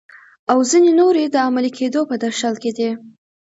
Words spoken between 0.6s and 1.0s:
ځینې